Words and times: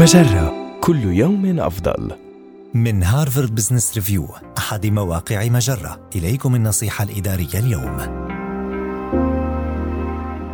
مجرة. 0.00 0.78
كل 0.80 1.04
يوم 1.04 1.60
أفضل. 1.60 2.12
من 2.74 3.02
هارفارد 3.02 3.54
بزنس 3.54 3.94
ريفيو 3.94 4.28
أحد 4.58 4.86
مواقع 4.86 5.48
مجرة. 5.48 6.00
إليكم 6.16 6.54
النصيحة 6.54 7.04
الإدارية 7.04 7.58
اليوم. 7.58 7.96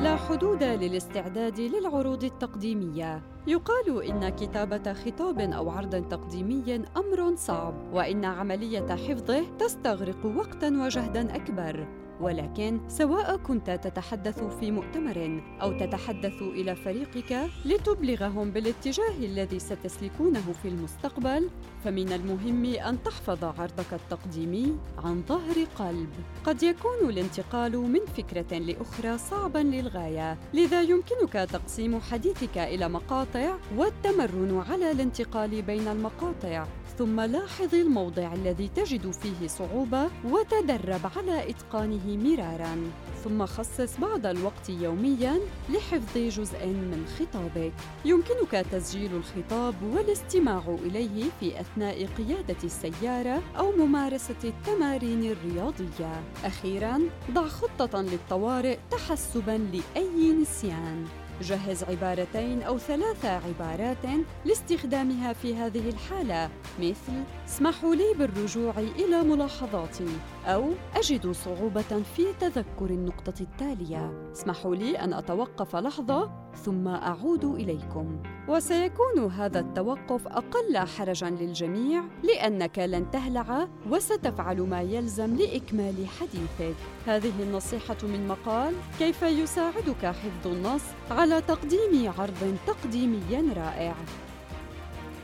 لا 0.00 0.16
حدود 0.16 0.62
للاستعداد 0.62 1.60
للعروض 1.60 2.24
التقديمية. 2.24 3.22
يقال 3.46 4.04
إن 4.04 4.28
كتابة 4.28 4.92
خطاب 4.92 5.40
أو 5.40 5.70
عرض 5.70 6.08
تقديمي 6.08 6.82
أمر 6.96 7.36
صعب 7.36 7.74
وإن 7.92 8.24
عملية 8.24 8.96
حفظه 8.96 9.56
تستغرق 9.58 10.26
وقتاً 10.26 10.82
وجهداً 10.82 11.36
أكبر. 11.36 11.88
ولكن 12.20 12.80
سواء 12.88 13.36
كنت 13.36 13.70
تتحدث 13.70 14.42
في 14.60 14.70
مؤتمر 14.70 15.42
أو 15.62 15.78
تتحدث 15.78 16.42
إلى 16.42 16.76
فريقك 16.76 17.50
لتبلغهم 17.64 18.50
بالاتجاه 18.50 19.16
الذي 19.18 19.58
ستسلكونه 19.58 20.52
في 20.62 20.68
المستقبل 20.68 21.50
فمن 21.84 22.12
المهم 22.12 22.64
أن 22.64 23.02
تحفظ 23.02 23.44
عرضك 23.44 23.92
التقديمي 23.92 24.76
عن 24.98 25.22
ظهر 25.28 25.64
قلب. 25.78 26.08
قد 26.44 26.62
يكون 26.62 27.10
الانتقال 27.10 27.76
من 27.76 28.00
فكرة 28.16 28.58
لأخرى 28.58 29.18
صعبا 29.18 29.58
للغاية 29.58 30.38
لذا 30.54 30.82
يمكنك 30.82 31.32
تقسيم 31.32 32.00
حديثك 32.00 32.58
إلى 32.58 32.88
مقاطع 32.88 33.37
والتمرن 33.76 34.64
على 34.70 34.90
الانتقال 34.90 35.62
بين 35.62 35.88
المقاطع 35.88 36.66
ثم 36.98 37.20
لاحظ 37.20 37.74
الموضع 37.74 38.32
الذي 38.32 38.70
تجد 38.76 39.10
فيه 39.10 39.46
صعوبة 39.46 40.10
وتدرب 40.24 41.00
على 41.16 41.50
إتقانه 41.50 42.16
مرارا. 42.16 42.76
ثم 43.24 43.46
خصص 43.46 44.00
بعض 44.00 44.26
الوقت 44.26 44.68
يوميا 44.68 45.38
لحفظ 45.70 46.18
جزء 46.18 46.66
من 46.66 47.06
خطابك. 47.18 47.72
يمكنك 48.04 48.66
تسجيل 48.72 49.10
الخطاب 49.14 49.74
والاستماع 49.82 50.76
إليه 50.84 51.24
في 51.40 51.60
أثناء 51.60 52.06
قيادة 52.06 52.56
السيارة 52.64 53.42
أو 53.58 53.72
ممارسة 53.72 54.42
التمارين 54.44 55.24
الرياضية. 55.24 56.22
أخيرا 56.44 57.00
ضع 57.30 57.48
خطة 57.48 58.02
للطوارئ 58.02 58.78
تحسبا 58.90 59.68
لأي 59.72 60.32
نسيان. 60.32 61.06
جهز 61.42 61.84
عبارتين 61.84 62.62
أو 62.62 62.78
ثلاث 62.78 63.24
عبارات 63.24 64.04
لاستخدامها 64.44 65.32
في 65.32 65.54
هذه 65.56 65.88
الحالة 65.88 66.50
مثل 66.80 67.24
اسمحوا 67.48 67.94
لي 67.94 68.14
بالرجوع 68.18 68.74
إلى 68.78 69.22
ملاحظاتي. 69.22 70.08
أو 70.48 70.70
أجد 70.96 71.30
صعوبة 71.30 72.02
في 72.16 72.22
تذكر 72.40 72.90
النقطة 72.90 73.34
التالية. 73.40 74.32
اسمحوا 74.32 74.74
لي 74.74 74.98
أن 74.98 75.12
أتوقف 75.12 75.76
لحظة 75.76 76.30
ثم 76.64 76.88
أعود 76.88 77.44
إليكم. 77.44 78.22
وسيكون 78.48 79.18
هذا 79.38 79.60
التوقف 79.60 80.26
أقل 80.26 80.78
حرجا 80.78 81.30
للجميع 81.30 82.02
لأنك 82.22 82.78
لن 82.78 83.10
تهلع 83.10 83.68
وستفعل 83.90 84.60
ما 84.60 84.80
يلزم 84.82 85.36
لإكمال 85.36 86.06
حديثك. 86.20 86.76
هذه 87.06 87.32
النصيحة 87.42 87.96
من 88.02 88.28
مقال 88.28 88.74
كيف 88.98 89.22
يساعدك 89.22 90.06
حفظ 90.06 90.46
النص 90.46 90.82
على 91.10 91.40
تقديم 91.40 92.12
عرض 92.18 92.56
تقديمي 92.66 93.52
رائع؟ 93.56 93.94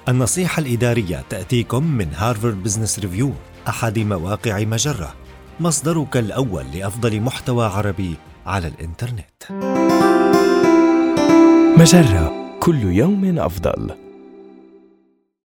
النصيحة 0.09 0.63
الإدارية 0.63 1.25
تأتيكم 1.31 1.85
من 1.85 2.09
هارفارد 2.15 2.63
بزنس 2.63 2.99
ريفيو 2.99 3.33
أحد 3.69 3.99
مواقع 3.99 4.65
مجرة. 4.65 5.15
مصدرك 5.61 6.17
الأول 6.17 6.65
لأفضل 6.75 7.21
محتوى 7.21 7.67
عربي 7.67 8.15
على 8.47 8.67
الإنترنت. 8.67 9.43
مجرة. 11.79 12.33
كل 12.61 12.83
يوم 12.83 13.39
أفضل. 13.39 14.04